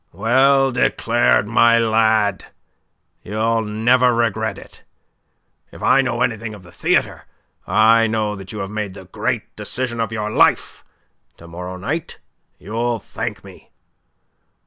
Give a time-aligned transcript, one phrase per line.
[0.13, 2.45] "Well declared, my lad.
[3.21, 4.81] You'll never regret it.
[5.71, 7.25] If I know anything of the theatre,
[7.67, 10.83] I know that you have made the great decision of your life.
[11.37, 12.17] To morrow night
[12.57, 13.69] you'll thank me."